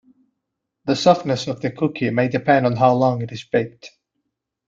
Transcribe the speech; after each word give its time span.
The 0.85 0.95
softness 0.95 1.45
of 1.45 1.61
the 1.61 1.69
cookie 1.69 2.09
may 2.09 2.27
depend 2.27 2.65
on 2.65 2.75
how 2.75 2.95
long 2.95 3.21
it 3.21 3.31
is 3.31 3.43
baked. 3.43 3.91